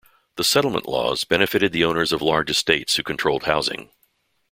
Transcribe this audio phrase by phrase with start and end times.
[0.35, 3.91] The Settlement Laws benefited the owners of large estates who controlled housing.